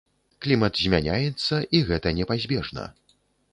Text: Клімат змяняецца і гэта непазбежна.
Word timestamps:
Клімат 0.45 0.79
змяняецца 0.83 1.55
і 1.79 1.83
гэта 1.91 2.17
непазбежна. 2.23 2.91